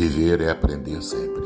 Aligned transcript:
Viver 0.00 0.40
é 0.40 0.50
aprender 0.50 1.02
sempre. 1.02 1.44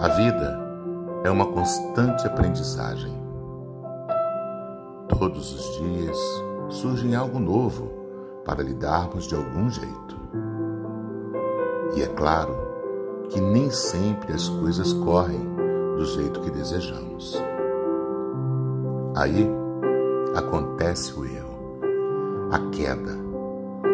A 0.00 0.08
vida 0.08 0.58
é 1.22 1.30
uma 1.30 1.52
constante 1.52 2.26
aprendizagem. 2.26 3.12
Todos 5.06 5.52
os 5.52 5.80
dias 5.82 6.16
surge 6.70 7.14
algo 7.14 7.38
novo 7.38 7.92
para 8.42 8.62
lidarmos 8.62 9.26
de 9.26 9.34
algum 9.34 9.68
jeito. 9.68 10.16
E 11.94 12.00
é 12.00 12.06
claro 12.06 12.56
que 13.28 13.38
nem 13.38 13.70
sempre 13.70 14.32
as 14.32 14.48
coisas 14.48 14.94
correm 14.94 15.46
do 15.98 16.06
jeito 16.06 16.40
que 16.40 16.50
desejamos. 16.50 17.36
Aí 19.14 19.46
acontece 20.34 21.12
o 21.12 21.26
erro 21.26 21.51
a 22.52 22.58
queda, 22.70 23.16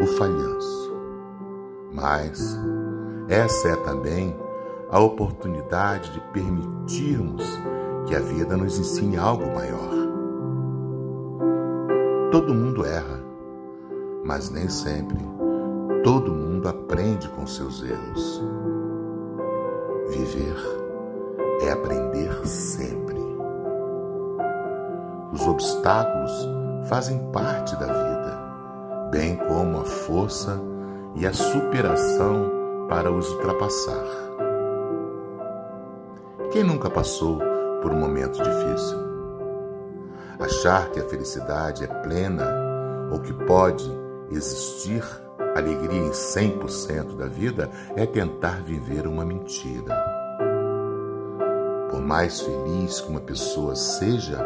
o 0.03 0.07
falhanço. 0.19 0.93
Mas 1.93 2.59
essa 3.29 3.69
é 3.69 3.77
também 3.77 4.37
a 4.91 4.99
oportunidade 4.99 6.12
de 6.12 6.21
permitirmos 6.33 7.45
que 8.07 8.16
a 8.16 8.21
vida 8.21 8.57
nos 8.57 8.77
ensine 8.79 9.16
algo 9.16 9.47
maior. 9.55 9.91
Todo 12.33 12.52
mundo 12.52 12.85
erra, 12.85 13.23
mas 14.25 14.51
nem 14.51 14.69
sempre 14.69 15.19
todo 16.02 16.33
mundo 16.33 16.69
aprende 16.69 17.29
com 17.30 17.47
seus 17.47 17.83
erros. 17.83 18.43
Viver 20.09 20.57
é 21.63 21.71
aprender 21.71 22.47
sempre. 22.47 23.19
Os 25.33 25.47
obstáculos 25.47 26.49
fazem 26.88 27.19
parte 27.30 27.77
da 27.77 27.87
vida 27.87 28.18
bem 29.10 29.37
como 29.37 29.80
a 29.80 29.84
força 29.84 30.60
e 31.14 31.26
a 31.26 31.32
superação 31.32 32.51
para 32.88 33.10
os 33.10 33.28
ultrapassar. 33.30 34.04
Quem 36.51 36.62
nunca 36.64 36.90
passou 36.90 37.38
por 37.82 37.92
um 37.92 37.98
momento 37.98 38.42
difícil? 38.42 38.98
Achar 40.38 40.90
que 40.90 41.01
a 41.01 41.04
felicidade 41.04 41.84
é 41.84 41.86
plena 41.86 42.46
ou 43.10 43.20
que 43.20 43.32
pode 43.32 43.90
existir 44.30 45.02
alegria 45.56 46.01
em 46.01 46.10
100% 46.10 47.16
da 47.16 47.26
vida 47.26 47.70
é 47.96 48.06
tentar 48.06 48.62
viver 48.62 49.06
uma 49.06 49.24
mentira. 49.24 49.96
Por 51.90 52.01
mais 52.01 52.40
feliz 52.40 53.01
que 53.01 53.10
uma 53.10 53.20
pessoa 53.20 53.74
seja, 53.74 54.38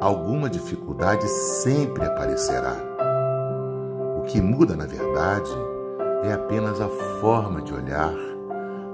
alguma 0.00 0.50
dificuldade 0.50 1.28
sempre 1.28 2.04
aparecerá 2.04 2.98
que 4.28 4.40
muda, 4.42 4.76
na 4.76 4.86
verdade, 4.86 5.50
é 6.22 6.32
apenas 6.32 6.80
a 6.80 6.88
forma 7.20 7.62
de 7.62 7.72
olhar 7.72 8.12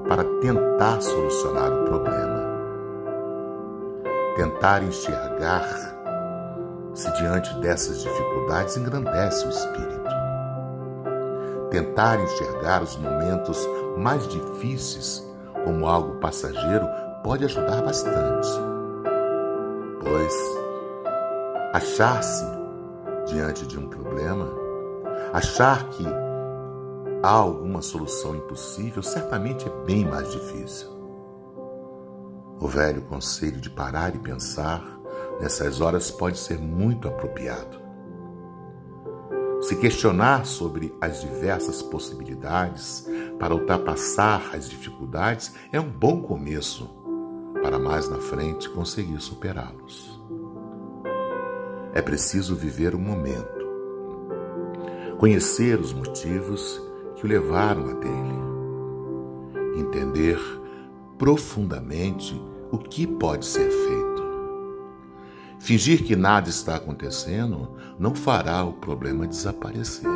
para 0.09 0.23
tentar 0.41 1.01
solucionar 1.01 1.73
o 1.73 1.85
problema. 1.85 2.45
Tentar 4.37 4.83
enxergar 4.83 5.65
se 6.95 7.11
diante 7.15 7.53
dessas 7.61 8.03
dificuldades 8.03 8.77
engrandece 8.77 9.47
o 9.47 9.51
espírito. 9.51 10.15
Tentar 11.71 12.21
enxergar 12.21 12.83
os 12.83 12.97
momentos 12.97 13.69
mais 13.97 14.29
difíceis 14.29 15.29
como 15.65 15.87
algo 15.89 16.21
passageiro 16.21 16.87
pode 17.25 17.45
ajudar 17.45 17.83
bastante, 17.83 18.49
pois 20.01 20.35
achar-se 21.73 22.45
diante 23.27 23.67
de 23.67 23.79
um 23.79 23.89
problema 23.89 24.64
Achar 25.33 25.89
que 25.91 26.05
há 27.23 27.31
alguma 27.31 27.83
solução 27.83 28.37
impossível 28.37 29.03
certamente 29.03 29.67
é 29.67 29.85
bem 29.85 30.05
mais 30.05 30.31
difícil. 30.31 30.89
O 32.61 32.69
velho 32.69 33.03
conselho 33.03 33.61
de 33.61 33.71
parar 33.71 34.15
e 34.15 34.19
pensar 34.19 34.85
nessas 35.41 35.81
horas 35.81 36.11
pode 36.11 36.39
ser 36.39 36.59
muito 36.59 37.09
apropriado. 37.09 37.83
Se 39.61 39.77
questionar 39.77 40.45
sobre 40.45 40.95
as 41.01 41.23
diversas 41.23 41.81
possibilidades 41.81 43.09
para 43.39 43.55
ultrapassar 43.55 44.51
as 44.55 44.69
dificuldades 44.69 45.55
é 45.73 45.81
um 45.81 45.91
bom 45.91 46.21
começo 46.21 46.89
para 47.63 47.79
mais 47.79 48.09
na 48.09 48.19
frente 48.19 48.69
conseguir 48.69 49.19
superá-los. 49.21 50.21
É 51.95 52.03
preciso 52.03 52.55
viver 52.55 52.95
o 52.95 52.99
momento 52.99 53.64
conhecer 55.19 55.81
os 55.81 55.93
motivos 55.93 56.81
que 57.17 57.25
o 57.25 57.29
levaram 57.29 57.89
até 57.89 58.09
ele, 58.09 59.81
entender 59.81 60.39
profundamente 61.19 62.41
o 62.71 62.79
que 62.79 63.07
pode 63.07 63.47
ser 63.47 63.71
feito. 63.71 64.25
Fingir 65.61 66.05
que 66.05 66.17
nada 66.17 66.49
está 66.49 66.77
acontecendo 66.77 67.71
não 67.99 68.15
fará 68.15 68.65
o 68.65 68.75
problema 68.75 69.27
desaparecer, 69.27 70.11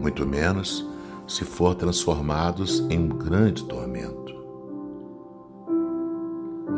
muito 0.00 0.26
menos 0.26 0.86
se 1.28 1.44
for 1.44 1.74
transformados 1.74 2.80
em 2.90 2.98
um 2.98 3.08
grande 3.08 3.64
tormento. 3.64 4.34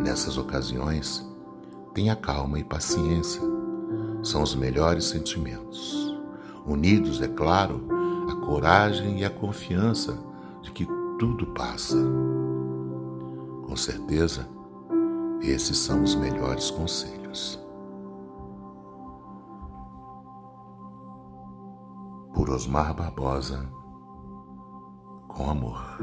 Nessas 0.00 0.36
ocasiões, 0.36 1.26
tenha 1.94 2.16
calma 2.16 2.59
e 2.59 2.65
paciência, 2.65 3.42
são 4.22 4.42
os 4.42 4.54
melhores 4.54 5.04
sentimentos 5.06 6.07
unidos, 6.68 7.20
é 7.20 7.28
claro, 7.28 7.86
a 8.30 8.36
coragem 8.46 9.20
e 9.20 9.24
a 9.24 9.30
confiança 9.30 10.18
de 10.62 10.70
que 10.70 10.86
tudo 11.18 11.46
passa. 11.48 11.96
Com 13.66 13.76
certeza, 13.76 14.48
esses 15.40 15.78
são 15.78 16.02
os 16.02 16.14
melhores 16.14 16.70
conselhos. 16.70 17.58
Por 22.34 22.50
Osmar 22.50 22.94
Barbosa, 22.94 23.68
com 25.26 25.50
amor. 25.50 25.98